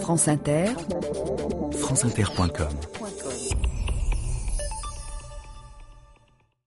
[0.00, 0.66] France Inter,
[1.72, 2.68] franceinter.com.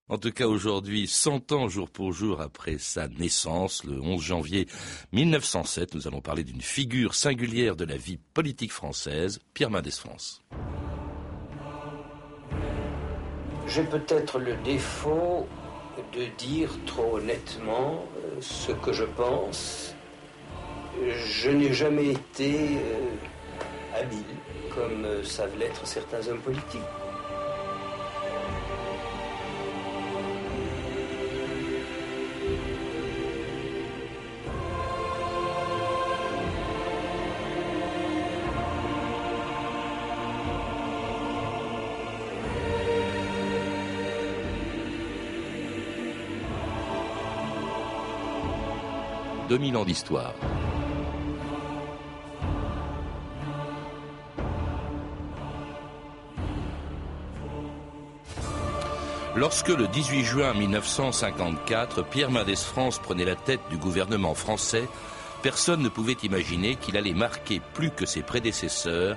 [0.09, 4.67] En tout cas, aujourd'hui, 100 ans jour pour jour après sa naissance, le 11 janvier
[5.11, 10.41] 1907, nous allons parler d'une figure singulière de la vie politique française, Pierre Mendès France.
[13.67, 15.45] J'ai peut-être le défaut
[16.13, 19.93] de dire trop honnêtement euh, ce que je pense.
[21.05, 24.23] Je n'ai jamais été euh, habile,
[24.73, 26.81] comme euh, savent l'être certains hommes politiques.
[49.47, 50.33] 2000 ans d'histoire.
[59.37, 64.87] Lorsque le 18 juin 1954, Pierre Mendès France prenait la tête du gouvernement français,
[65.43, 69.15] personne ne pouvait imaginer qu'il allait marquer plus que ses prédécesseurs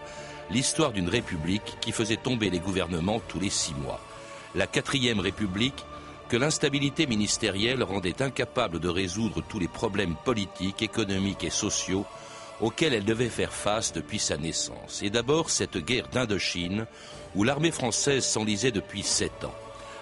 [0.51, 3.99] l'histoire d'une république qui faisait tomber les gouvernements tous les six mois.
[4.55, 5.87] La quatrième république
[6.29, 12.05] que l'instabilité ministérielle rendait incapable de résoudre tous les problèmes politiques, économiques et sociaux
[12.61, 15.01] auxquels elle devait faire face depuis sa naissance.
[15.03, 16.85] Et d'abord cette guerre d'Indochine,
[17.35, 19.55] où l'armée française s'enlisait depuis sept ans,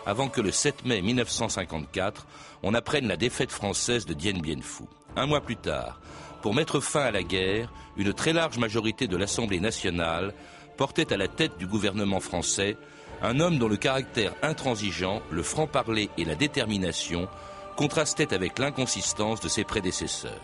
[0.06, 2.26] avant que le 7 mai 1954,
[2.62, 4.84] on apprenne la défaite française de Dien Bien Phu.
[5.16, 6.00] Un mois plus tard,
[6.42, 10.34] pour mettre fin à la guerre, une très large majorité de l'Assemblée nationale
[10.76, 12.76] portait à la tête du gouvernement français
[13.22, 17.28] un homme dont le caractère intransigeant, le franc-parler et la détermination
[17.76, 20.40] contrastaient avec l'inconsistance de ses prédécesseurs.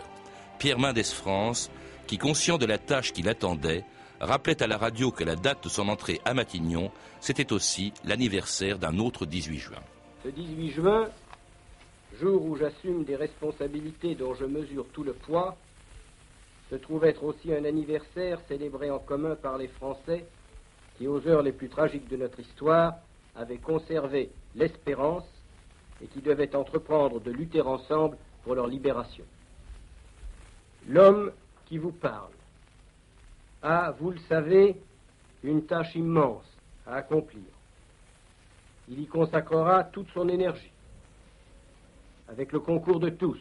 [0.59, 1.69] Pierre Mendès France,
[2.07, 3.85] qui conscient de la tâche qui l'attendait,
[4.25, 8.77] rappelait à la radio que la date de son entrée à Matignon, c'était aussi l'anniversaire
[8.77, 9.81] d'un autre 18 juin.
[10.23, 11.09] Ce 18 juin,
[12.19, 15.55] jour où j'assume des responsabilités dont je mesure tout le poids,
[16.69, 20.25] se trouve être aussi un anniversaire célébré en commun par les Français
[20.97, 22.95] qui, aux heures les plus tragiques de notre histoire,
[23.35, 25.27] avaient conservé l'espérance
[26.01, 29.25] et qui devaient entreprendre de lutter ensemble pour leur libération.
[30.87, 31.31] L'homme
[31.65, 32.31] qui vous parle
[33.65, 34.75] a, vous le savez,
[35.43, 36.45] une tâche immense
[36.87, 37.43] à accomplir.
[38.87, 40.71] Il y consacrera toute son énergie,
[42.29, 43.39] avec le concours de tous,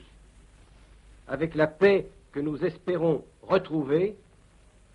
[1.28, 4.16] avec la paix que nous espérons retrouver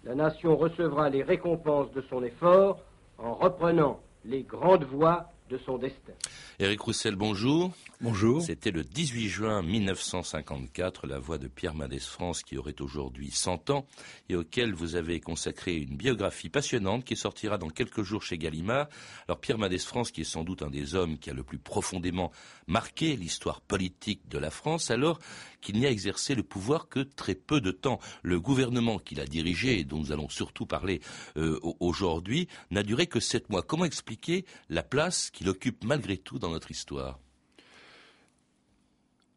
[0.06, 2.79] la nation recevra les récompenses de son effort
[3.18, 6.14] en reprenant les grandes voies de son destin.
[6.60, 7.74] Éric Roussel, bonjour.
[8.02, 8.42] Bonjour.
[8.42, 13.72] C'était le 18 juin 1954, la voix de Pierre Mendès France qui aurait aujourd'hui 100
[13.72, 13.86] ans
[14.30, 18.88] et auquel vous avez consacré une biographie passionnante qui sortira dans quelques jours chez Gallimard.
[19.28, 21.58] Alors Pierre Mendès France qui est sans doute un des hommes qui a le plus
[21.58, 22.31] profondément
[22.68, 25.20] marqué l'histoire politique de la France alors
[25.62, 28.00] qu'il n'y a exercé le pouvoir que très peu de temps.
[28.22, 31.02] Le gouvernement qu'il a dirigé et dont nous allons surtout parler
[31.38, 33.62] euh, aujourd'hui n'a duré que sept mois.
[33.62, 37.17] Comment expliquer la place qu'il occupe malgré tout dans notre histoire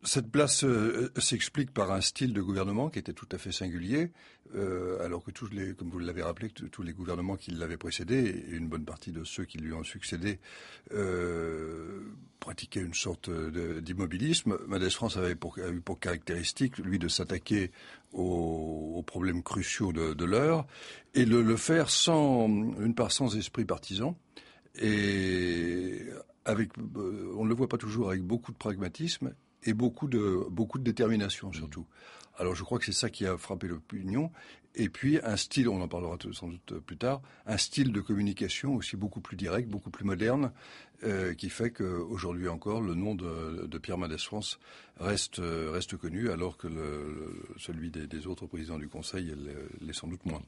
[0.04, 4.10] cette place euh, s'explique par un style de gouvernement qui était tout à fait singulier,
[4.56, 8.44] euh, alors que tous les, comme vous l'avez rappelé, tous les gouvernements qui l'avaient précédé
[8.48, 10.40] et une bonne partie de ceux qui lui ont succédé
[10.92, 12.00] euh,
[12.40, 14.58] pratiquaient une sorte d'immobilisme.
[14.66, 17.70] Madès France avait pour, eu pour caractéristique, lui, de s'attaquer
[18.12, 20.66] aux, problèmes cruciaux de, de l'heure
[21.14, 24.16] et le, le faire sans une part sans esprit partisan
[24.81, 26.06] et
[26.44, 29.34] avec, on ne le voit pas toujours avec beaucoup de pragmatisme
[29.65, 31.87] et beaucoup de, beaucoup de détermination surtout.
[32.38, 34.31] Alors je crois que c'est ça qui a frappé l'opinion.
[34.75, 38.75] Et puis un style, on en parlera sans doute plus tard, un style de communication
[38.75, 40.50] aussi beaucoup plus direct, beaucoup plus moderne,
[41.05, 44.61] euh, qui fait qu'aujourd'hui encore, le nom de, de Pierre Mendès France
[45.00, 49.34] reste, reste connu, alors que le, celui des, autres présidents du Conseil
[49.81, 50.43] l'est sans doute moins.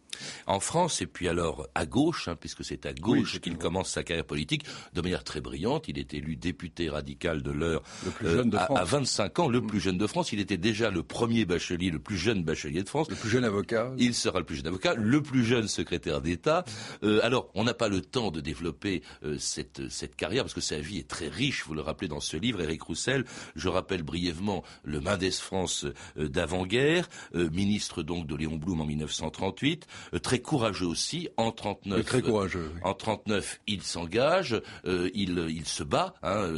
[0.47, 4.05] En France, et puis alors à gauche, hein, puisque c'est à gauche qu'il commence sa
[4.05, 7.83] carrière politique, de manière très brillante, il est élu député radical de l'heure
[8.23, 9.67] euh, à, à, 25 ans, le mm.
[9.67, 10.33] plus jeune de France.
[10.33, 13.11] Il était déjà le premier bachelier, le plus jeune bachelier de France.
[13.11, 13.93] Le plus jeune avocat.
[13.99, 16.65] Il sera le plus jeune avocat, le plus jeune secrétaire d'État.
[17.03, 20.61] Euh, alors, on n'a pas le temps de développer euh, cette, cette carrière parce que
[20.61, 23.25] sa vie est très riche, vous le rappelez dans ce livre, Éric Roussel.
[23.57, 29.87] Je rappelle brièvement le Mendès France euh, d'avant-guerre, ministre donc de Léon Blum en 1938,
[30.15, 31.29] euh, très courageux aussi.
[31.37, 32.71] En 39, très courageux.
[32.83, 36.53] En 39, il s'engage, il, il se bat, hein,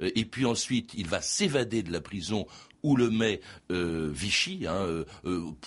[0.00, 2.46] et puis ensuite il va s'évader de la prison
[2.86, 3.40] où le met
[3.70, 5.04] Vichy, hein,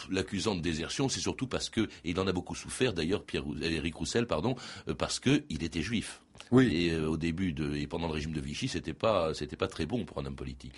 [0.09, 3.43] l'accusant de désertion, c'est surtout parce que, et il en a beaucoup souffert d'ailleurs, Pierre
[3.61, 4.55] Éric Roussel, pardon,
[4.97, 6.21] parce qu'il était juif.
[6.51, 6.73] Oui.
[6.73, 9.85] Et au début de, et pendant le régime de Vichy, c'était pas, c'était pas très
[9.85, 10.73] bon pour un homme politique.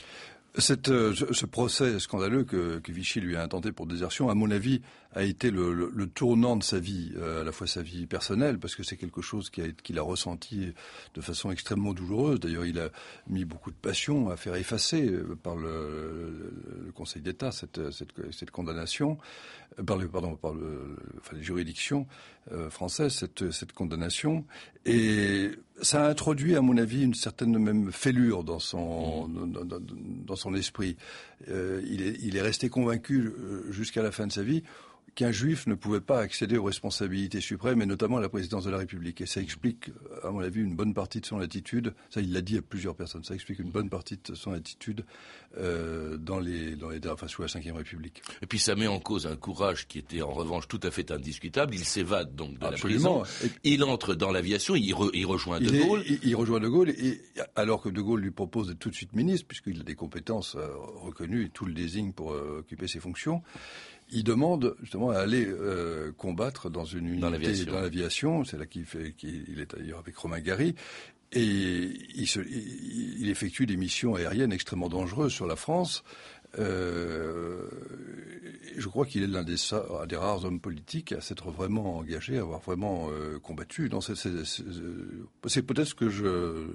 [0.60, 4.82] Euh, ce procès scandaleux que, Vichy lui a intenté pour désertion, à mon avis,
[5.14, 8.60] a été le, le, tournant de sa vie, euh, à la fois sa vie personnelle,
[8.60, 10.74] parce que c'est quelque chose qu'il a, ressenti
[11.14, 12.40] de façon extrêmement douloureuse.
[12.42, 12.90] D'ailleurs, il a
[13.30, 18.52] mis beaucoup de passion à faire effacer euh, par le, Conseil d'État cette, cette, cette,
[18.52, 19.18] condamnation,
[19.86, 22.08] par, le, pardon, par le, enfin, les juridictions
[22.52, 24.46] euh, françaises, cette, cette condamnation.
[24.86, 25.52] Et
[25.82, 30.36] ça a introduit, à mon avis, une certaine même fêlure dans son, dans, dans, dans
[30.36, 30.98] son esprit.
[31.50, 34.64] Euh, il, est, il, est, resté convaincu euh, jusqu'à la fin de sa vie
[35.16, 38.72] qu'un juif ne pouvait pas accéder aux responsabilités suprêmes et notamment à la présidence de
[38.72, 39.22] la République.
[39.22, 39.92] Et ça explique,
[40.24, 41.94] à mon avis, une bonne partie de son attitude.
[42.10, 43.24] Ça, il l'a dit à plusieurs personnes.
[43.24, 45.06] Ça explique une bonne partie de son attitude
[45.58, 48.22] euh, dans les, dans les, enfin, sous la Ve République.
[48.42, 51.12] Et puis ça met en cause un courage qui était en revanche tout à fait
[51.12, 51.76] indiscutable.
[51.76, 53.20] Il s'évade donc de Absolument.
[53.20, 53.54] la prison.
[53.64, 54.76] Il entre dans l'aviation.
[54.76, 56.04] Il, il, rejoint De Gaulle.
[56.24, 57.22] il, rejoint De Gaulle et
[57.56, 60.56] alors que De Gaulle lui propose d'être tout de suite ministre, puisqu'il a des compétences
[60.56, 60.70] euh,
[61.02, 63.42] reconnues et tout le désigne pour euh, occuper ses fonctions
[64.12, 68.44] il demande justement à aller euh, combattre dans une unité dans l'aviation.
[68.44, 70.76] C'est là qu'il fait, qu'il est d'ailleurs avec Romain Gary.
[71.34, 76.04] Et il, se, il, effectue des missions aériennes extrêmement dangereuses sur la France.
[76.60, 77.70] Euh,
[78.76, 79.56] je crois qu'il est l'un des,
[80.10, 83.90] des, rares hommes politiques à s'être vraiment engagé, à avoir vraiment euh, combattu.
[85.48, 86.68] C'est peut-être ce que je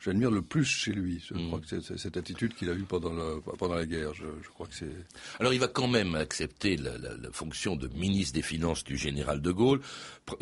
[0.00, 1.22] j'admire le plus chez lui.
[1.24, 1.62] Je crois mm.
[1.62, 4.14] que c'est cette attitude qu'il a eue pendant la, pendant la guerre.
[4.14, 4.90] Je, je crois que c'est.
[5.38, 8.96] Alors il va quand même accepter la, la, la, fonction de ministre des Finances du
[8.96, 9.80] général de Gaulle,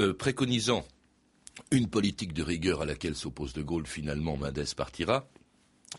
[0.01, 0.87] euh, préconisant
[1.71, 3.87] une politique de rigueur à laquelle s'oppose de Gaulle.
[3.87, 5.29] Finalement, Mendes partira.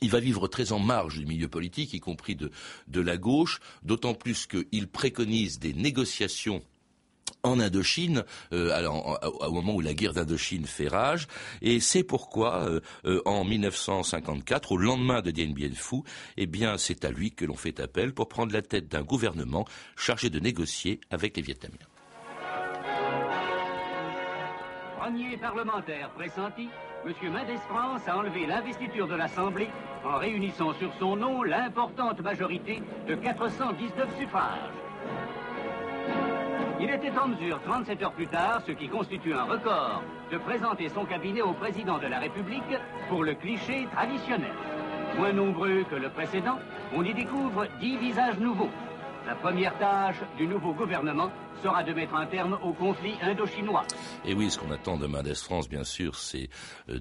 [0.01, 2.51] Il va vivre très en marge du milieu politique, y compris de,
[2.87, 6.61] de la gauche, d'autant plus qu'il préconise des négociations
[7.43, 11.27] en Indochine, euh, alors, au moment où la guerre d'Indochine fait rage,
[11.61, 16.01] et c'est pourquoi, euh, euh, en 1954, au lendemain de Dien Bien Phu,
[16.37, 19.65] eh bien, c'est à lui que l'on fait appel pour prendre la tête d'un gouvernement
[19.95, 21.77] chargé de négocier avec les Vietnamiens.
[24.97, 26.69] Premier parlementaire pressenti,
[27.05, 27.13] M.
[27.31, 29.69] Mendes France a enlevé l'investiture de l'Assemblée
[30.03, 34.69] en réunissant sur son nom l'importante majorité de 419 suffrages.
[36.81, 40.87] Il était en mesure, 37 heures plus tard, ce qui constitue un record, de présenter
[40.87, 42.63] son cabinet au président de la République
[43.09, 44.53] pour le cliché traditionnel.
[45.17, 46.57] Moins nombreux que le précédent,
[46.95, 48.69] on y découvre dix visages nouveaux.
[49.27, 51.29] La première tâche du nouveau gouvernement
[51.63, 53.85] sera de mettre un terme au conflit indo-chinois.
[54.25, 56.49] Et oui, ce qu'on attend de Mendes France, bien sûr, c'est
[56.89, 56.99] euh,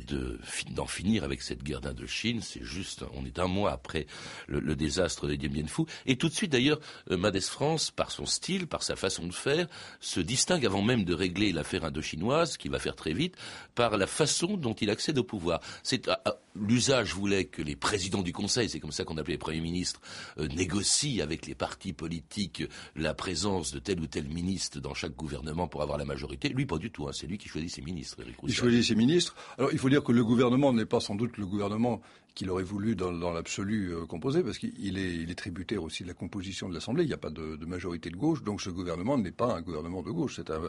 [0.71, 2.41] d'en finir avec cette guerre d'Indochine.
[2.41, 4.07] C'est juste, on est un mois après
[4.47, 5.83] le, désastre de Dien Bien Phu.
[6.07, 9.33] Et tout de suite, d'ailleurs, euh, Mendes France, par son style, par sa façon de
[9.33, 9.67] faire,
[10.01, 13.37] se distingue avant même de régler l'affaire indochinoise, qui va faire très vite,
[13.75, 15.61] par la façon dont il accède au pouvoir.
[15.83, 19.35] C'est ah, ah, l'usage voulait que les présidents du Conseil, c'est comme ça qu'on appelait
[19.35, 20.01] les premiers ministres,
[20.39, 22.63] euh, négocient avec les partis politiques
[22.97, 24.48] la présence de tel ou tel ministre
[24.81, 26.49] dans chaque gouvernement pour avoir la majorité.
[26.49, 27.09] Lui, pas du tout.
[27.09, 27.12] Hein.
[27.12, 28.17] C'est lui qui choisit ses ministres,
[28.47, 29.35] Il choisit ses ministres.
[29.59, 32.00] Alors, il faut dire que le gouvernement n'est pas sans doute le gouvernement
[32.38, 36.05] qu'il aurait voulu dans, dans l'absolu euh, composer, parce qu'il est, il est tributaire aussi
[36.05, 37.02] de la composition de l'Assemblée.
[37.02, 39.61] Il n'y a pas de, de, majorité de gauche, donc ce gouvernement n'est pas un
[39.61, 40.37] gouvernement de gauche.
[40.37, 40.62] C'est un,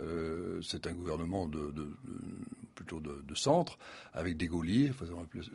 [0.00, 1.88] euh, un gouvernement de, de,
[2.74, 3.78] plutôt de, centre,
[4.12, 4.94] avec des gaullistes,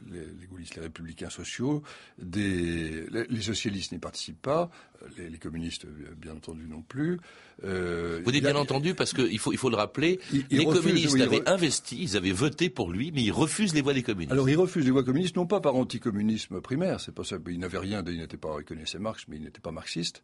[0.09, 1.83] les, les gaullistes, les républicains sociaux,
[2.17, 4.69] des, les, socialistes n'y participent pas,
[5.17, 5.85] les, les, communistes,
[6.17, 7.19] bien entendu, non plus.
[7.63, 11.47] Euh, Vous dites bien entendu parce qu'il faut, il faut le rappeler, les communistes avaient
[11.47, 14.31] investi, ils avaient voté pour lui, mais ils refusent les voix des communistes.
[14.31, 17.59] Alors ils refusent les voix communistes, non pas par anticommunisme primaire, c'est pas ça, il
[17.59, 20.23] n'avait rien, il n'était pas reconnaissait Marx, mais il n'était pas marxiste.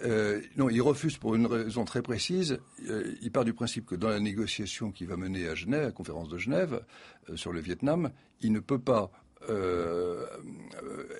[0.00, 2.58] Euh, non, il refuse pour une raison très précise.
[2.88, 5.86] Euh, il part du principe que dans la négociation qui va mener à Genève, à
[5.86, 6.82] la conférence de Genève,
[7.28, 9.10] euh, sur le Vietnam, il ne peut pas
[9.48, 10.24] euh,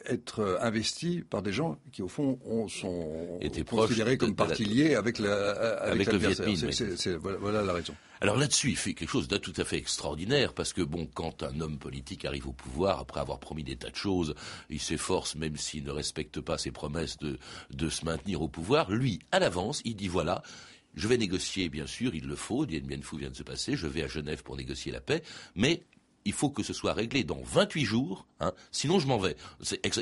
[0.06, 5.18] être investi par des gens qui, au fond, ont, sont considérés comme partis liés avec,
[5.18, 5.50] la,
[5.82, 7.18] avec, avec le Vietnam.
[7.20, 7.94] Voilà, voilà la raison.
[8.20, 11.42] Alors là-dessus, il fait quelque chose de tout à fait extraordinaire, parce que bon, quand
[11.42, 14.36] un homme politique arrive au pouvoir, après avoir promis des tas de choses,
[14.70, 17.38] il s'efforce, même s'il ne respecte pas ses promesses, de,
[17.70, 18.90] de se maintenir au pouvoir.
[18.92, 20.44] Lui, à l'avance, il dit voilà,
[20.94, 23.74] je vais négocier, bien sûr, il le faut, Dien Bien Phu vient de se passer,
[23.74, 25.24] je vais à Genève pour négocier la paix,
[25.56, 25.82] mais
[26.24, 29.36] il faut que ce soit réglé dans 28 jours, hein, sinon je m'en vais.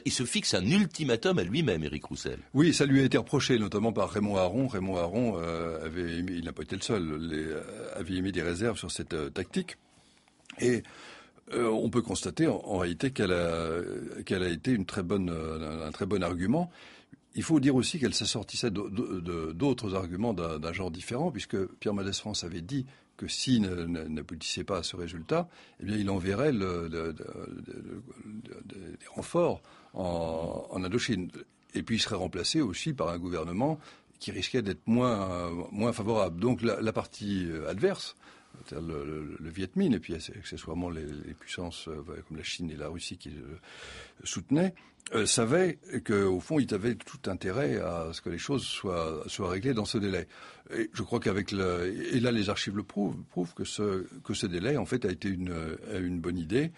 [0.04, 2.38] Il se fixe un ultimatum à lui-même, Éric Roussel.
[2.54, 4.66] Oui, ça lui a été reproché, notamment par Raymond Aron.
[4.66, 7.62] Raymond Aron euh, avait il n'a pas été le seul, euh,
[7.96, 9.76] avait émis des réserves sur cette euh, tactique.
[10.60, 10.82] Et
[11.52, 16.70] on peut constater en, réalité qu'elle a, été un très bon argument.
[17.34, 22.44] Il faut dire aussi qu'elle s'assortissait d'autres arguments d'un genre différent, puisque Pierre Mendès France
[22.44, 22.86] avait dit
[23.20, 25.46] que s'il n'aboutissait pas à ce résultat,
[25.80, 27.18] eh il enverrait des
[29.14, 29.60] renforts
[29.92, 31.30] en, Indochine.
[31.74, 33.78] Et puis il serait remplacé aussi par un gouvernement
[34.20, 36.40] qui risquait d'être moins favorable.
[36.40, 38.16] Donc la, partie adverse,
[38.72, 42.76] le, le, Viet Minh, et puis accessoirement les, les puissances euh, comme la Chine et
[42.76, 43.58] la Russie qui le
[44.24, 44.74] soutenaient,
[45.14, 49.50] euh, savait qu'au fond, il avait tout intérêt à ce que les choses soient, soient
[49.50, 50.28] réglées dans ce délai.
[50.76, 54.34] Et je crois qu'avec le, et là, les archives le prouvent, prouvent que ce, que
[54.34, 55.54] ce délai, en fait, a été une,
[55.92, 56.70] une bonne idée.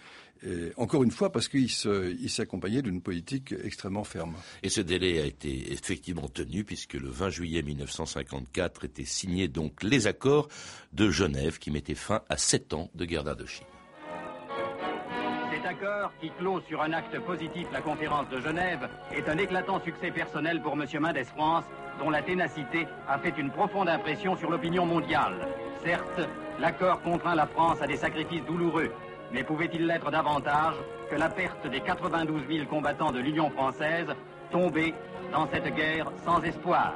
[0.44, 4.34] Et encore une fois, parce qu'il s'accompagnait d'une politique extrêmement ferme.
[4.62, 9.82] Et ce délai a été effectivement tenu, puisque le 20 juillet 1954 étaient signés donc
[9.82, 10.48] les accords
[10.92, 13.66] de Genève qui mettaient fin à sept ans de guerre d'Indochine
[15.72, 20.10] accord, qui clôt sur un acte positif la conférence de Genève, est un éclatant succès
[20.10, 20.84] personnel pour M.
[21.00, 21.64] Mendes France,
[21.98, 25.48] dont la ténacité a fait une profonde impression sur l'opinion mondiale.
[25.84, 26.28] Certes,
[26.60, 28.92] l'accord contraint la France à des sacrifices douloureux,
[29.32, 30.74] mais pouvait-il l'être davantage
[31.10, 34.08] que la perte des 92 000 combattants de l'Union française
[34.50, 34.94] tombés
[35.32, 36.94] dans cette guerre sans espoir?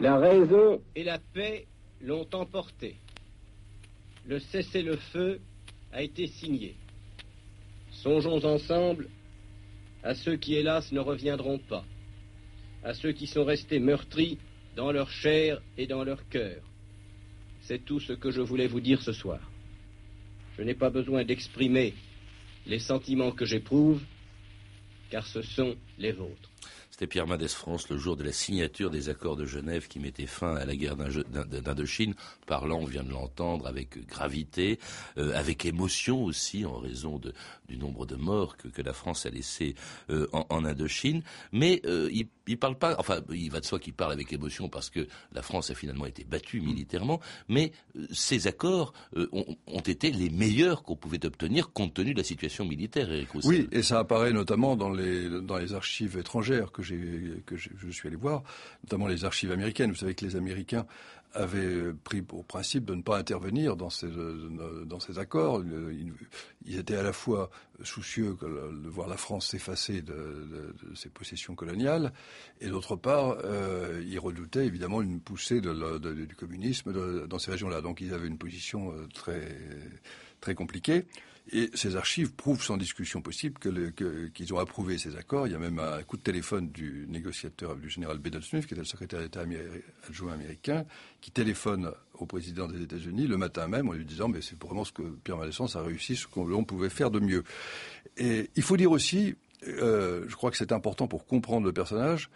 [0.00, 1.66] La raison et la paix
[2.00, 2.96] l'ont emporté.
[4.26, 5.40] Le cessez-le-feu
[5.92, 6.76] a été signé.
[7.90, 9.08] Songeons ensemble
[10.02, 11.84] à ceux qui, hélas, ne reviendront pas,
[12.84, 14.38] à ceux qui sont restés meurtris
[14.76, 16.62] dans leur chair et dans leur cœur.
[17.62, 19.40] C'est tout ce que je voulais vous dire ce soir.
[20.58, 21.94] Je n'ai pas besoin d'exprimer
[22.66, 24.02] les sentiments que j'éprouve,
[25.08, 26.50] car ce sont les vôtres.
[26.98, 30.26] C'était Pierre Mendès France le jour de la signature des accords de Genève qui mettait
[30.26, 32.14] fin à la guerre d'Indochine,
[32.44, 34.80] parlant, on vient de l'entendre, avec gravité,
[35.16, 37.20] euh, avec émotion aussi, en raison
[37.68, 39.76] du nombre de morts que, la France a laissé
[40.10, 41.22] euh, en, Indochine.
[41.52, 42.10] Mais euh,
[42.46, 45.42] il, parle pas, enfin, il va de soi qu'il parle avec émotion parce que la
[45.42, 47.70] France a finalement été battue militairement, mais
[48.10, 53.12] ces accords ont, été les meilleurs qu'on pouvait obtenir compte tenu de la situation militaire,
[53.12, 53.28] Eric.
[53.44, 56.82] Oui, et ça apparaît notamment dans les, dans les archives étrangères que
[57.46, 58.42] que je suis allé voir,
[58.84, 59.90] notamment les archives américaines.
[59.90, 60.86] Vous savez que les Américains
[61.34, 64.08] avaient pris pour principe de ne pas intervenir dans ces,
[64.86, 65.62] dans ces accords.
[66.64, 67.50] Ils étaient à la fois
[67.82, 72.12] soucieux de voir la France s'effacer de, ses possessions coloniales,
[72.60, 77.80] et d'autre part, euh, ils redoutaient évidemment une poussée du communisme dans ces régions-là.
[77.80, 79.56] Donc ils avaient une position euh, très,
[80.40, 81.06] très compliquée.
[81.50, 85.46] Et ces archives prouvent sans discussion possible qu'ils ont approuvé ces accords.
[85.46, 88.74] Il y a même un coup de téléphone du négociateur, du général Bedell Smith, qui
[88.74, 89.44] était le secrétaire d'État
[90.08, 90.84] adjoint américain,
[91.20, 94.84] qui téléphone au président des États-Unis le matin même en lui disant mais c'est vraiment
[94.84, 97.44] ce que Pierre Malescence a réussi, ce qu'on pouvait faire de mieux.
[98.18, 99.34] Et il faut dire aussi,
[99.66, 102.30] euh, je crois que c'est important pour comprendre le personnage.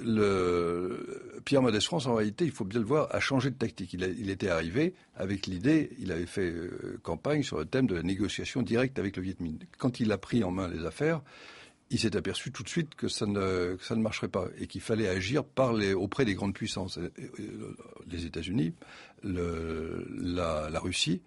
[0.00, 3.92] Le, Pierre Mendès France, en réalité, il faut bien le voir, a changé de tactique.
[3.94, 8.04] Il, était arrivé avec l'idée, il avait fait euh, campagne sur le thème de la
[8.04, 9.58] négociation directe avec le Viet Minh.
[9.76, 11.22] Quand il a pris en main les affaires,
[11.90, 14.80] il s'est aperçu tout de suite que ça ne, ça ne marcherait pas et qu'il
[14.80, 15.42] fallait agir
[15.96, 17.00] auprès des grandes puissances,
[18.06, 18.72] les États-Unis,
[19.24, 21.20] la Russie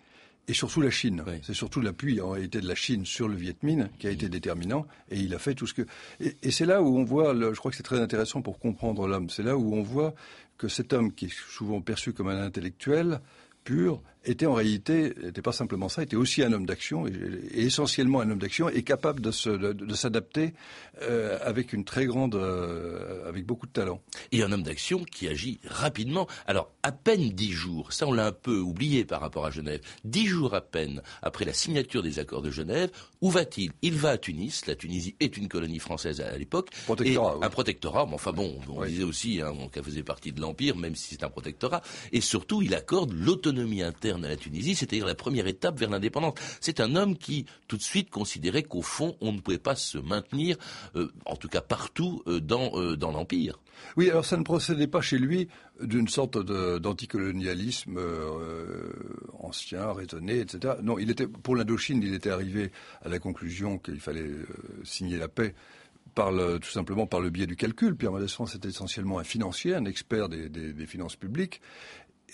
[0.47, 1.23] et surtout la Chine.
[1.41, 4.29] C'est surtout l'appui en réalité de la Chine sur le Viet Minh qui a été
[4.29, 5.83] déterminant et il a fait tout ce que.
[6.19, 9.29] Et, c'est là où on voit, je crois que c'est très intéressant pour comprendre l'homme,
[9.29, 10.13] c'est là où on voit
[10.57, 13.19] que cet homme qui est souvent perçu comme un intellectuel
[13.63, 17.12] pur était en réalité, n'était pas simplement ça, était aussi un homme d'action, et,
[17.53, 20.53] essentiellement un homme d'action, et capable de, de, s'adapter
[21.01, 24.01] euh, avec une très grande, euh, avec beaucoup de talent.
[24.32, 26.27] Et un homme d'action qui agit rapidement.
[26.48, 29.82] Alors, à peine dix jours, ça on l'a un peu oublié par rapport à Genève,
[30.03, 33.72] dix jours à peine après la signature des accords de Genève, où va-t-il?
[33.82, 36.70] Il va à Tunis, la Tunisie est une colonie française à, l'époque.
[36.86, 40.75] Protectorat, Un protectorat, mais enfin bon, on disait aussi hein, qu'elle faisait partie de l'Empire,
[40.75, 41.82] même si c'est un protectorat.
[42.12, 46.36] Et surtout, il accorde l'autonomie interne à la Tunisie, c'est-à-dire la première étape vers l'indépendance.
[46.60, 49.98] C'est un homme qui, tout de suite, considérait qu'au fond, on ne pouvait pas se
[49.98, 50.58] maintenir,
[50.96, 53.60] euh, en tout cas partout, euh, dans, euh, dans l'Empire.
[53.98, 55.50] Oui, alors ça ne procédait pas chez lui
[55.82, 58.00] d'une sorte d'anticolonialisme
[59.39, 60.75] ancien, raisonné, etc.
[60.82, 64.29] Non, il était pour l'Indochine, il était arrivé à la conclusion qu'il fallait
[64.84, 65.55] signer la paix
[66.15, 67.96] par tout simplement par le biais du calcul.
[67.96, 71.60] Pierre Mendès France était essentiellement un financier, un expert des finances publiques,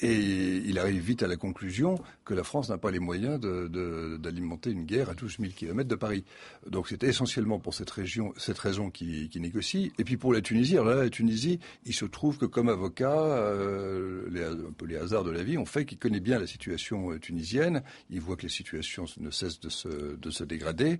[0.01, 4.71] Et il arrive vite à la conclusion que la France n'a pas les moyens d'alimenter
[4.71, 6.23] une guerre à 12 000 km de Paris.
[6.67, 9.91] Donc c'était essentiellement pour cette, région, cette raison qui, négocie.
[9.97, 13.19] Et puis pour la Tunisie, alors là, la Tunisie, il se trouve que comme avocat,
[13.19, 16.47] euh, les, un peu les hasards de la vie ont fait qu'il connaît bien la
[16.47, 17.83] situation euh, tunisienne.
[18.09, 20.99] Il voit que les situations ne cessent de se, de se dégrader.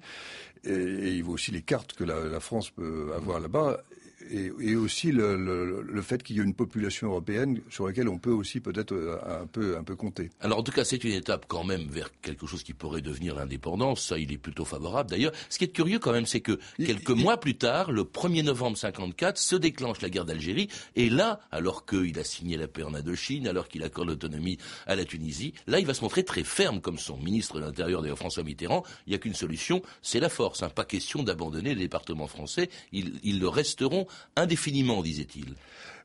[0.66, 3.82] Et, il voit aussi les cartes que la, la France peut avoir là-bas
[4.30, 8.10] et, et, aussi le, le, le fait qu'il y ait une population européenne sur laquelle
[8.10, 10.30] on peut aussi peut-être euh, un peu, un peu compter.
[10.42, 13.36] Alors en tout cas, c'est une étape quand même vers quelque chose qui pourrait devenir
[13.36, 14.08] l'indépendance.
[14.08, 15.10] Ça, il est plutôt favorable.
[15.10, 18.44] D'ailleurs, ce qui est curieux quand même, c'est que quelques mois plus tard, le 1er
[18.44, 20.70] novembre 54, se déclenche la guerre d'Algérie.
[20.96, 24.96] Et là, alors qu'il a signé la paix en Indochine, alors qu'il accorde l'autonomie à
[24.96, 28.18] la Tunisie, là, il va se montrer très ferme comme son ministre de l'Intérieur, d'ailleurs
[28.18, 28.84] François Mitterrand.
[29.08, 30.64] Il n'y a qu'une solution, c'est la force.
[30.64, 30.70] Hein.
[30.70, 32.70] Pas question d'abandonner les départements français.
[32.92, 35.56] Ils, ils le resteront indéfiniment, disait-il.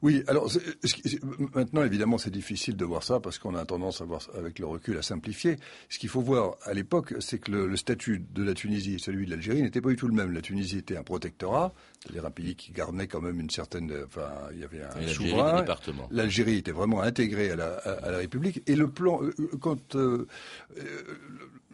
[0.04, 0.50] Oui, alors
[1.54, 4.66] maintenant évidemment c'est difficile de voir ça parce qu'on a tendance à voir avec le
[4.66, 5.56] recul à simplifier.
[5.88, 9.25] Ce qu'il faut voir à l'époque, c'est que le, statut de la Tunisie et celui
[9.25, 10.30] de l'Algérie n'était pas du tout le même.
[10.32, 14.28] La Tunisie était un protectorat, c'est-à-dire un pays qui garnait quand même une certaine, enfin
[14.52, 15.64] il y avait un souverain.
[16.11, 20.26] L'Algérie était vraiment intégrée à la, à, la, République et le plan euh, quand euh,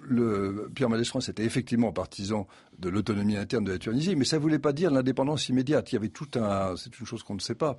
[0.03, 2.47] le, Pierre Mendès France était effectivement partisan
[2.79, 5.93] de l'autonomie interne de la Tunisie, mais ça ne voulait pas dire l'indépendance immédiate.
[5.93, 7.77] Il y avait tout un, c'est une chose qu'on ne sait pas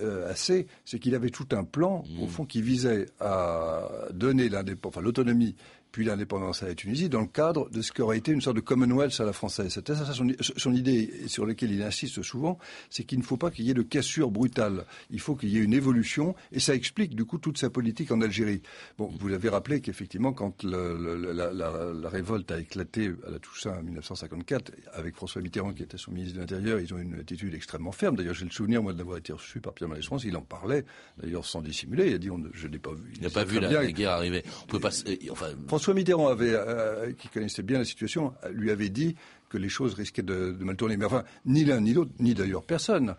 [0.00, 2.28] euh, assez, c'est qu'il avait tout un plan, au mmh.
[2.28, 4.48] fond, qui visait à donner
[4.84, 5.54] enfin, l'autonomie
[5.92, 8.56] puis l'indépendance à la Tunisie, dans le cadre de ce qui aurait été une sorte
[8.56, 9.72] de Commonwealth à la française.
[9.72, 12.58] C'était ça son, idée, sur laquelle il insiste souvent,
[12.90, 14.84] c'est qu'il ne faut pas qu'il y ait de cassure brutale.
[15.10, 18.10] Il faut qu'il y ait une évolution, et ça explique du coup toute sa politique
[18.10, 18.62] en Algérie.
[18.98, 24.72] Bon, vous l'avez rappelé qu'effectivement, quand la, révolte a éclaté à la Toussaint en 1954,
[24.92, 28.16] avec François Mitterrand qui était son ministre de l'Intérieur, ils ont une attitude extrêmement ferme.
[28.16, 30.84] D'ailleurs, j'ai le souvenir, moi, d'avoir été reçu par Pierre Mendès il en parlait,
[31.18, 33.12] d'ailleurs sans dissimuler, il a dit, on, je n'ai pas vu.
[33.16, 34.42] Il n'a pas vu la, guerre arriver.
[34.64, 34.90] On peut pas,
[35.30, 35.46] enfin,
[35.78, 39.14] François Mitterrand euh, qui connaissait bien la situation, lui avait dit
[39.48, 40.96] que les choses risquaient de, mal tourner.
[40.96, 43.14] Mais enfin, ni l'un ni l'autre, ni d'ailleurs personne,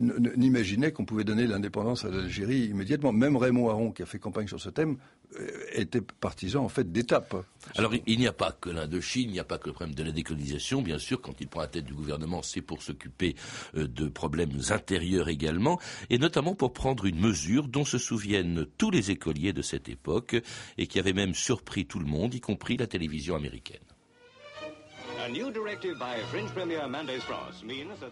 [0.00, 3.12] n'imaginait qu'on pouvait donner l'indépendance à l'Algérie immédiatement.
[3.12, 4.96] Même Raymond Aron, qui a fait campagne sur ce thème,
[5.38, 7.36] euh, était partisan en fait d'étapes.
[7.76, 10.02] Alors il n'y a pas que l'Indochine, il n'y a pas que le problème de
[10.02, 10.82] la décolonisation.
[10.82, 13.34] Bien sûr, quand il prend la tête du gouvernement, c'est pour s'occuper
[13.76, 15.80] euh, de problèmes intérieurs également,
[16.10, 20.36] et notamment pour prendre une mesure dont se souviennent tous les écoliers de cette époque
[20.78, 23.82] et qui avait même surpris tout le monde, y compris la télévision américaine.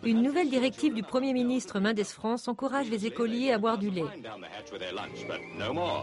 [0.03, 4.05] Une nouvelle directive du Premier ministre Mendes France encourage les écoliers à boire du lait.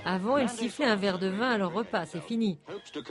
[0.05, 2.59] Avant, ils sifflaient un verre de vin à leur repas, c'est fini.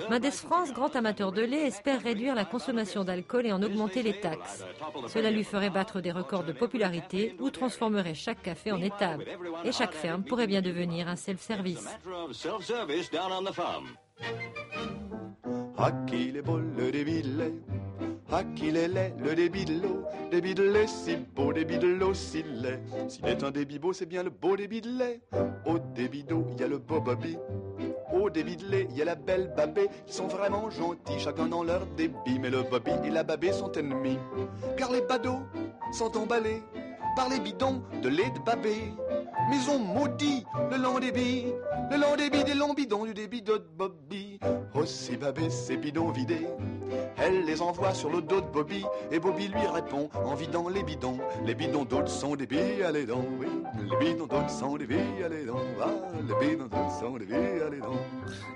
[0.08, 4.18] Mendes France, grand amateur de lait, espère réduire la consommation d'alcool et en augmenter les
[4.18, 4.64] taxes.
[5.08, 9.26] Cela lui ferait battre des records de popularité ou transformerait chaque café en étable.
[9.64, 11.88] Et chaque ferme pourrait bien devenir un self-service.
[15.82, 17.54] À qui les boules le lait?
[18.30, 20.04] À qui les lait le débit de l'eau?
[20.30, 23.94] Débit de lait si beau, débit de l'eau si lait S'il est un débit beau,
[23.94, 25.20] c'est bien le beau débit de lait.
[25.64, 27.38] Au débit d'eau, il y a le beau Bobby
[28.12, 31.46] au débit de lait, il y a la belle Babé, qui sont vraiment gentils, chacun
[31.46, 32.38] dans leur débit.
[32.40, 34.18] Mais le Bobby et la Babé sont ennemis,
[34.76, 35.40] car les badauds
[35.92, 36.62] sont emballés
[37.16, 38.92] par les bidons de lait de Babé.
[39.50, 41.46] Mais on maudit le long débit,
[41.90, 44.38] le long débit des longs bidons du débit de Bobby.
[44.74, 46.46] Aussi Babé ses bidons vidés,
[47.16, 50.82] elle les envoie sur le dos de Bobby et Bobby lui répond en vidant les
[50.82, 51.18] bidons.
[51.44, 53.46] Les bidons d'autres sont des billes à les oui.
[53.90, 55.46] Les bidons d'autres sont des billes à les
[55.82, 57.80] ah, les bidons d'autres sont des billes à les.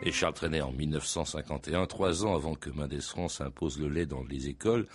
[0.03, 4.23] Et Charles Trenet en 1951, trois ans avant que Mendes France impose le lait dans
[4.23, 4.87] les écoles,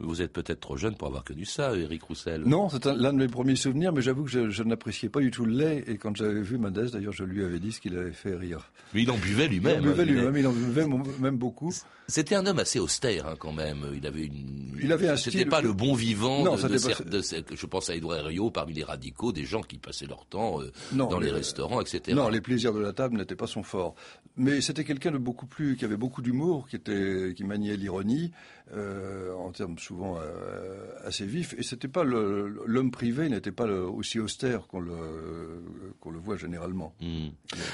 [0.00, 2.42] vous êtes peut-être trop jeune pour avoir connu ça, Eric Roussel.
[2.44, 5.44] Non, c'est l'un de mes premiers souvenirs, mais j'avoue que je, n'appréciais pas du tout
[5.44, 5.84] le lait.
[5.88, 8.70] Et quand j'avais vu Mendes, d'ailleurs, je lui avais dit ce qu'il avait fait rire.
[8.94, 9.82] Mais il en buvait lui-même.
[9.82, 10.86] Il en buvait lui-même, il en buvait
[11.20, 11.72] même beaucoup.
[12.06, 13.84] C'était un homme assez austère, hein, quand même.
[13.94, 14.78] Il avait une.
[14.80, 16.44] Il avait un C'était pas le bon vivant.
[16.44, 17.22] Non, de, de,
[17.54, 20.72] je pense à Edouard Herriot, parmi les radicaux, des gens qui passaient leur temps euh,
[20.92, 22.16] dans les, restaurants, etc.
[22.16, 23.94] Non, les plaisirs de la table n'étaient pas son fort.
[24.36, 28.30] Mais c'était quelqu'un de beaucoup plus, qui avait beaucoup d'humour, qui était, qui maniait l'ironie,
[28.74, 31.54] euh, en termes souvent euh, assez vifs.
[31.58, 35.64] Et c'était pas l'homme privé n'était pas aussi austère qu'on le
[36.00, 36.94] qu'on le voit généralement.
[37.00, 37.28] Hmm.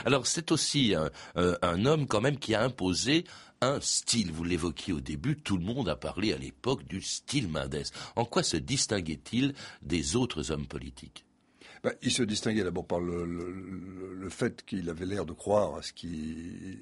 [0.04, 3.24] Alors c'est aussi un, un, homme quand même qui a imposé
[3.60, 4.30] un style.
[4.32, 7.82] Vous l'évoquiez au début, tout le monde a parlé à l'époque du style Mendes.
[8.16, 11.24] En quoi se distinguait-il des autres hommes politiques?
[11.84, 15.82] Bah, Il se distinguait d'abord par le, le, fait qu'il avait l'air de croire à
[15.82, 16.78] ce qu'il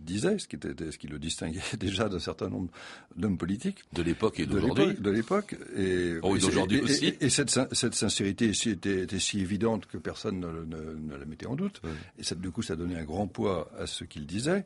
[0.00, 2.70] disait, ce qui, était, ce qui le distinguait déjà d'un certain nombre
[3.16, 3.84] d'hommes politiques.
[3.92, 4.94] De l'époque et d'aujourd'hui.
[4.94, 5.56] De l'époque.
[5.76, 7.14] Et, oh, d'aujourd'hui aussi.
[7.20, 11.54] Et, cette, cette, sincérité était, était, si évidente que personne ne, ne, la mettait en
[11.54, 11.82] doute.
[12.18, 14.64] Et ça, du coup, ça donnait un grand poids à ce qu'il disait.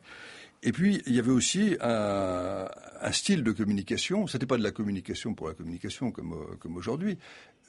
[0.65, 2.69] Et puis, il y avait aussi un,
[3.01, 4.27] un style de communication.
[4.27, 7.17] C'était pas de la communication pour la communication comme, comme aujourd'hui.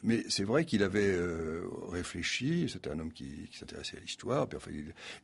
[0.04, 2.68] Mais c'est vrai qu'il avait euh, réfléchi.
[2.68, 4.46] C'était un homme qui, s'intéressait à l'histoire.
[4.54, 4.70] Enfin,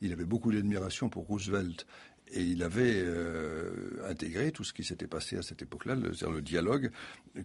[0.00, 1.86] il, avait beaucoup d'admiration pour Roosevelt.
[2.32, 6.42] Et il avait euh, intégré tout ce qui s'était passé à cette époque-là, c'est-à-dire le
[6.42, 6.90] dialogue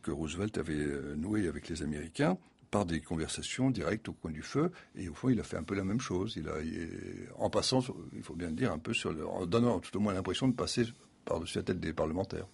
[0.03, 2.37] que Roosevelt avait euh, noué avec les Américains
[2.71, 4.71] par des conversations directes au coin du feu.
[4.95, 6.35] Et au fond, il a fait un peu la même chose.
[6.37, 6.53] Il a,
[7.37, 7.79] en passant,
[8.15, 10.53] il faut bien le dire, un peu sur en donnant tout au moins l'impression de
[10.53, 10.85] passer
[11.25, 12.47] par-dessus la tête des parlementaires.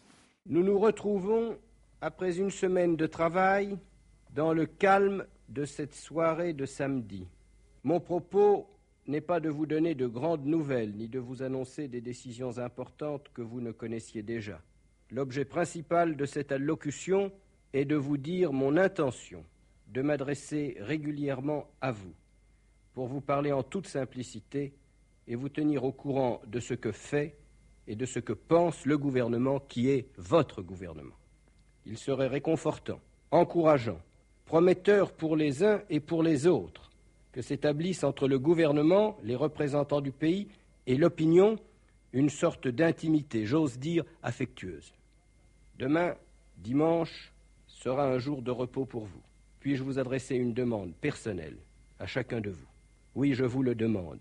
[0.48, 1.58] Nous nous retrouvons
[2.02, 3.78] après une semaine de travail
[4.34, 7.28] dans le calme de cette soirée de samedi.
[7.84, 8.68] Mon propos
[9.08, 13.30] n'est pas de vous donner de grandes nouvelles, ni de vous annoncer des décisions importantes
[13.34, 14.62] que vous ne connaissiez déjà.
[15.10, 17.32] L'objet principal de cette allocution
[17.74, 19.44] est de vous dire mon intention
[19.88, 22.14] de m'adresser régulièrement à vous,
[22.94, 24.74] pour vous parler en toute simplicité
[25.28, 27.38] et vous tenir au courant de ce que fait
[27.88, 31.16] et de ce que pense le gouvernement qui est votre gouvernement.
[31.86, 34.00] Il serait réconfortant, encourageant,
[34.52, 36.92] prometteur pour les uns et pour les autres
[37.32, 40.50] que s'établisse entre le gouvernement, les représentants du pays
[40.88, 41.58] et l'opinion
[42.12, 44.92] une sorte d'intimité, j'ose dire affectueuse.
[45.80, 46.16] Demain,
[46.58, 47.32] dimanche,
[47.66, 49.22] sera un jour de repos pour vous.
[49.62, 51.56] Puis-je vous adresser une demande personnelle
[51.98, 52.68] à chacun de vous?
[53.16, 54.20] Oui, je vous le demande.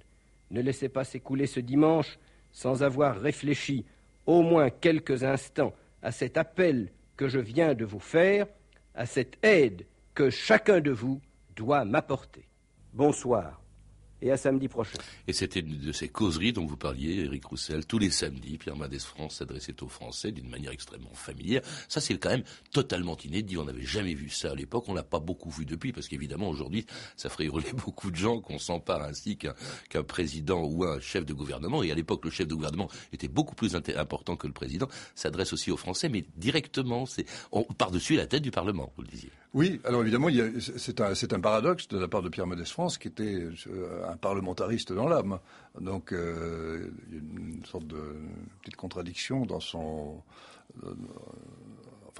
[0.52, 2.20] Ne laissez pas s'écouler ce dimanche
[2.52, 3.84] sans avoir réfléchi
[4.26, 8.46] au moins quelques instants à cet appel que je viens de vous faire,
[8.94, 11.20] à cette aide que chacun de vous
[11.56, 12.46] doit m'apporter.
[12.92, 13.60] Bonsoir
[14.22, 14.98] et à samedi prochain.
[15.26, 17.86] Et c'était une de ces causeries dont vous parliez, Eric Roussel.
[17.86, 21.62] Tous les samedis, Pierre Mendès France s'adressait aux Français d'une manière extrêmement familière.
[21.88, 23.56] Ça, c'est quand même totalement inédit.
[23.56, 24.84] On n'avait jamais vu ça à l'époque.
[24.88, 28.40] On l'a pas beaucoup vu depuis, parce qu'évidemment, aujourd'hui, ça ferait hurler beaucoup de gens
[28.40, 31.82] qu'on s'empare ainsi qu'un président ou un chef de gouvernement.
[31.82, 34.88] Et à l'époque, le chef de gouvernement était beaucoup plus important que le président.
[35.14, 37.26] S'adresse aussi aux Français, mais directement, c'est
[37.78, 39.30] par-dessus la tête du Parlement, vous le disiez.
[39.52, 40.28] Oui, alors évidemment,
[40.60, 44.16] c'est un, un, paradoxe de la part de Pierre Mendès France, qui était euh, un
[44.16, 45.40] parlementariste dans l'âme.
[45.80, 48.00] Donc, euh, il y a une sorte de
[48.62, 50.22] petite contradiction dans son.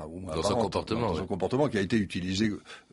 [0.01, 1.09] Euh, dans son comportement.
[1.09, 2.51] Dans, son comportement qui a été utilisé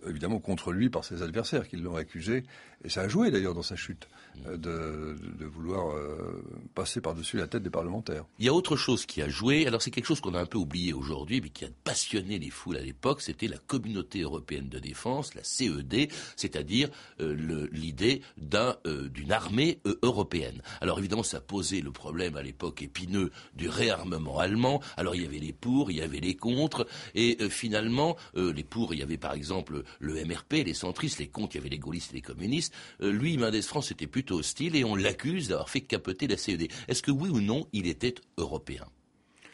[0.08, 2.43] évidemment contre lui par ses adversaires qui l'ont accusé.
[2.84, 4.08] Et ça a joué d'ailleurs dans sa chute.
[4.46, 6.43] Euh, de, vouloir euh,
[6.76, 8.26] passer par-dessus la tête des parlementaires.
[8.38, 10.46] Il y a autre chose qui a joué, alors c'est quelque chose qu'on a un
[10.46, 14.67] peu oublié aujourd'hui, mais qui a passionné les foules à l'époque, c'était la communauté européenne
[14.67, 16.89] de défense, la CED, c'est-à-dire
[17.22, 20.62] euh, l'idée d'une armée européenne.
[20.82, 24.82] Alors évidemment, ça posait le problème à l'époque épineux du réarmement allemand.
[24.98, 28.93] Alors il y avait les pour, il y avait les contre, et finalement, les pour,
[28.93, 31.79] il y avait par exemple le MRP, les centristes, les contre, il y avait les
[31.79, 32.73] gaullistes et les communistes.
[32.99, 36.67] lui, Mendes France, était plutôt hostile et on l'accuse d'avoir fait capoter la CED.
[36.88, 38.86] Est-ce que oui ou non, il était européen?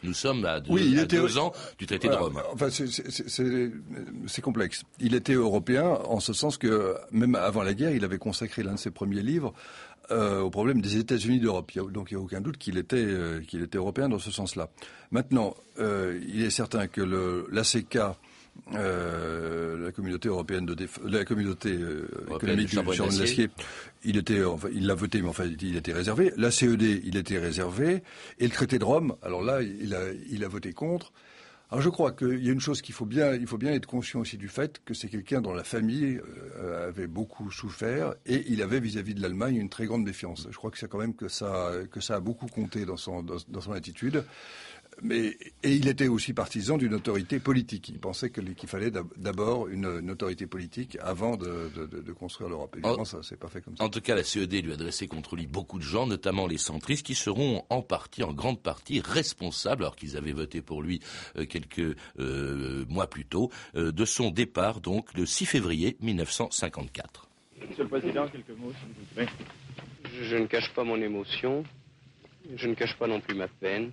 [0.02, 2.38] Nous sommes à deux, ans du traité de Rome.
[2.52, 4.82] Enfin, c'est complexe.
[5.00, 8.74] Il était européen en ce sens que même avant la guerre, il avait consacré l'un
[8.74, 9.54] de ses premiers livres
[10.10, 11.72] euh, au problème des États-Unis d'Europe.
[11.92, 14.68] Donc il n'y a aucun doute qu'il était, euh, qu'il était européen dans ce sens-là.
[15.10, 17.00] Maintenant, euh, il est certain que
[17.50, 17.98] l'ACK
[18.72, 23.50] euh, la communauté européenne de la communauté euh, économique du charbon de l'acier,
[24.04, 26.32] il était, enfin, il l'a voté, mais enfin, il était réservé.
[26.36, 28.02] La CED, il était réservé,
[28.38, 31.12] et le traité de Rome, alors là, il a, il a voté contre.
[31.74, 33.86] Alors je crois qu'il y a une chose qu'il faut bien, il faut bien être
[33.86, 36.20] conscient aussi du fait que c'est quelqu'un dont la famille
[36.60, 40.46] euh, avait beaucoup souffert et il avait vis-à-vis de l'Allemagne une très grande défiance.
[40.48, 41.72] Je crois que c'est quand même que ça,
[42.10, 43.26] a beaucoup compté dans son
[43.74, 44.22] attitude.
[45.02, 47.88] Mais, et il était aussi partisan d'une autorité politique.
[47.88, 51.70] Il pensait qu'il fallait d'abord une, autorité politique avant de,
[52.18, 52.74] construire l'Europe.
[52.76, 53.84] Évidemment, ça c'est pas fait comme ça.
[53.84, 56.58] En tout cas, la CED lui a dressé contre lui beaucoup de gens, notamment les
[56.58, 61.00] centristes, qui seront en partie, en grande partie, responsables, alors qu'ils avaient voté pour lui
[61.36, 67.28] euh, quelques euh, mois plus tôt, euh, de son départ, donc le 6 février 1954.
[67.68, 69.28] Monsieur le Président, quelques mots, s'il vous plaît.
[70.22, 71.64] je ne cache pas mon émotion.
[72.56, 73.90] Je ne cache pas non plus ma peine.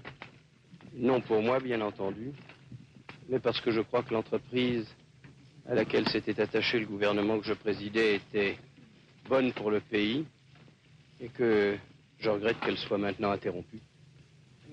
[0.93, 2.31] Non pour moi, bien entendu,
[3.29, 4.87] mais parce que je crois que l'entreprise
[5.67, 8.57] à laquelle s'était attaché le gouvernement que je présidais était
[9.29, 10.25] bonne pour le pays
[11.21, 11.77] et que
[12.19, 13.79] je regrette qu'elle soit maintenant interrompue.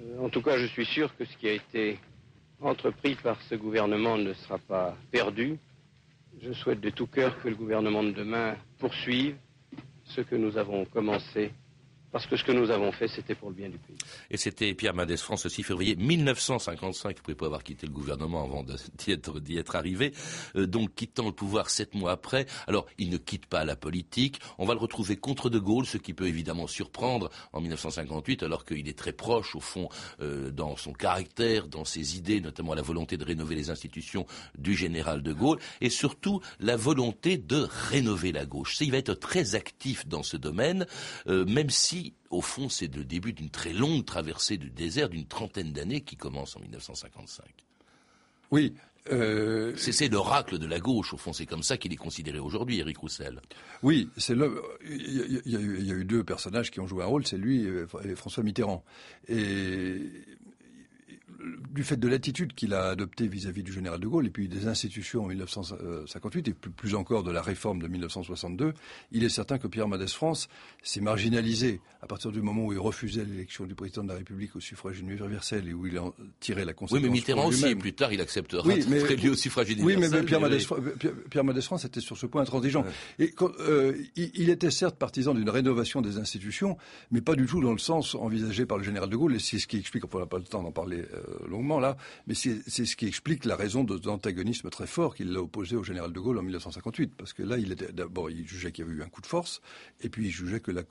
[0.00, 1.98] Euh, en tout cas, je suis sûr que ce qui a été
[2.60, 5.58] entrepris par ce gouvernement ne sera pas perdu
[6.40, 9.36] Je souhaite de tout cœur que le gouvernement de demain poursuive
[10.04, 11.52] ce que nous avons commencé
[12.10, 13.96] parce que ce que nous avons fait, c'était pour le bien du pays.
[14.30, 17.16] Et c'était Pierre Mendès France, le 6 février 1955.
[17.16, 18.64] Vous pouvez pas avoir quitté le gouvernement avant
[18.98, 20.12] d'y être, être, arrivé.
[20.56, 22.46] Euh, donc, quittant le pouvoir sept mois après.
[22.66, 24.40] Alors, il ne quitte pas la politique.
[24.56, 28.64] On va le retrouver contre De Gaulle, ce qui peut évidemment surprendre en 1958, alors
[28.64, 29.90] qu'il est très proche, au fond,
[30.20, 34.74] euh, dans son caractère, dans ses idées, notamment la volonté de rénover les institutions du
[34.74, 38.80] général De Gaulle, et surtout la volonté de rénover la gauche.
[38.80, 40.86] Il va être très actif dans ce domaine,
[41.26, 41.97] euh, même si
[42.30, 46.16] au fond, c'est le début d'une très longue traversée du désert d'une trentaine d'années qui
[46.16, 47.44] commence en 1955.
[48.50, 48.74] Oui.
[49.10, 49.74] Euh...
[49.76, 52.98] C'est l'oracle de la gauche, au fond, c'est comme ça qu'il est considéré aujourd'hui, Eric
[52.98, 53.40] Roussel.
[53.82, 57.66] Oui, c'est il y, a eu deux personnages qui ont joué un rôle, c'est lui
[57.66, 58.84] et François Mitterrand.
[59.28, 60.00] Et
[61.70, 64.66] du fait de l'attitude qu'il a adoptée vis-à-vis du général de Gaulle et puis des
[64.66, 68.74] institutions en 1958 et plus, encore de la réforme de 1962,
[69.12, 70.48] il est certain que Pierre Mendès France
[70.82, 74.56] s'est marginalisé à partir du moment où il refusait l'élection du président de la République
[74.56, 77.02] au suffrage universel et où il en tirait la conséquence.
[77.02, 80.02] Oui, mais Mitterrand aussi, plus tard, il acceptera oui, mais, lui au suffrage universel.
[80.02, 80.58] Oui, mais Pierre, Mendès,
[81.30, 82.84] Pierre, France était sur ce point intransigeant.
[83.18, 86.76] Et euh, il, était certes partisan d'une rénovation des institutions,
[87.10, 89.58] mais pas du tout dans le sens envisagé par le général de Gaulle, et c'est
[89.58, 92.62] ce qui explique, on n'a pas le temps d'en parler euh, longuement là, mais c'est
[92.66, 96.20] ce qui explique la raison de l'antagonisme très fort qu'il a opposé au général de
[96.20, 99.02] Gaulle en 1958, parce que là, il était d'abord, il jugeait qu'il y avait eu
[99.02, 99.60] un coup de force,
[100.00, 100.82] et puis il jugeait que la,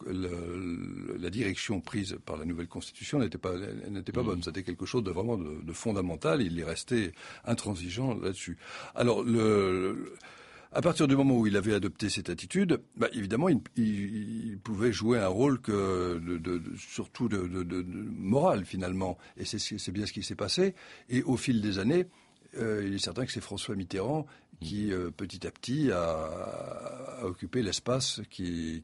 [1.17, 3.53] la, direction prise par la nouvelle constitution n'était pas
[3.89, 4.25] n'était pas mmh.
[4.25, 4.43] bonne.
[4.43, 6.41] C'était quelque chose de vraiment de, fondamental.
[6.41, 7.11] il est resté
[7.45, 8.57] intransigeant là-dessus.
[8.95, 10.13] Alors le
[10.71, 15.19] à partir du moment où il avait adopté cette attitude, bah, évidemment, il, pouvait jouer
[15.19, 16.21] un rôle que
[16.77, 17.85] surtout de,
[18.17, 20.75] moral finalement, et c'est bien ce qui s'est passé.
[21.09, 22.07] Et au fil des années,
[22.55, 24.25] euh, il est certain que c'est François Mitterrand
[24.59, 28.81] qui, euh, petit à petit, a, occupé l'espace qu'il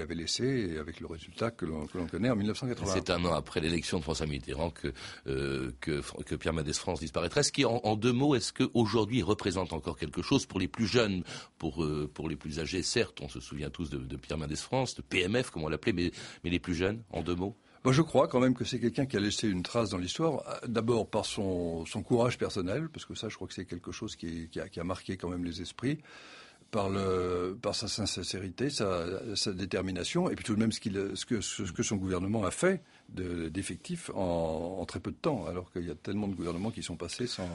[0.00, 2.92] avait laissé, avec le résultat que l'on connaît en 1980.
[2.92, 4.92] C'est un an après l'élection de François Mitterrand que,
[5.26, 7.40] euh, que, Pierre Mendès France disparaîtrait.
[7.40, 10.86] Est-ce qu'en en, deux mots, est-ce qu'aujourd'hui il représente encore quelque chose pour les plus
[10.86, 11.24] jeunes,
[11.56, 12.82] pour, pour les plus âgés?
[12.82, 16.10] Certes, on se souvient tous de, Pierre Mendès France, de PMF, comme on l'appelait, mais,
[16.44, 17.56] mais les plus jeunes, en deux mots?
[17.90, 21.08] Je crois quand même que c'est quelqu'un qui a laissé une trace dans l'histoire, d'abord
[21.08, 24.48] par son, son, courage personnel, parce que ça, je crois que c'est quelque chose qui,
[24.48, 25.98] qui, a, qui, a, marqué quand même les esprits,
[26.70, 30.80] par, le, par sa sincérité, sa, sa détermination, et puis tout de même ce,
[31.14, 35.46] ce, que, ce, que, son gouvernement a fait d'effectifs en, en, très peu de temps,
[35.46, 37.48] alors qu'il y a tellement de gouvernements qui sont passés sans,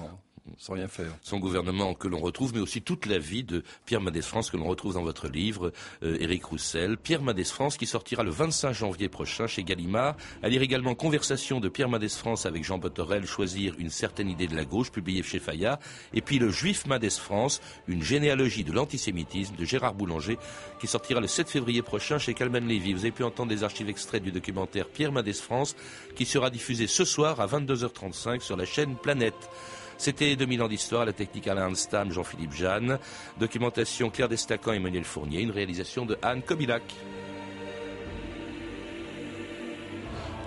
[0.57, 1.11] sans rien faire.
[1.21, 4.57] Son gouvernement que l'on retrouve, mais aussi toute la vie de Pierre Madès France que
[4.57, 5.71] l'on retrouve dans votre livre,
[6.03, 6.97] euh, Éric Roussel.
[6.97, 10.15] Pierre Madès France qui sortira le 25 janvier prochain chez Gallimard.
[10.43, 14.47] À lire également Conversation de Pierre Madès France avec Jean Botorel, Choisir une certaine idée
[14.47, 15.79] de la gauche, publié chez Fayard.
[16.13, 20.37] Et puis le Juif Madès France, une généalogie de l'antisémitisme de Gérard Boulanger,
[20.79, 22.93] qui sortira le 7 février prochain chez Calman Lévy.
[22.93, 25.75] Vous avez pu entendre des archives extraits du documentaire Pierre Madès France,
[26.15, 29.49] qui sera diffusé ce soir à 22h35 sur la chaîne Planète.
[29.97, 32.99] C'était 2000 ans d'histoire, la technique Alain Stam, Jean-Philippe Jeanne,
[33.39, 36.83] documentation Claire Destacan Emmanuel Fournier, une réalisation de Anne Kobilac.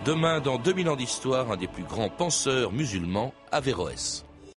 [0.04, 4.24] Demain, dans 2000 ans d'histoire, un des plus grands penseurs musulmans, Averroès.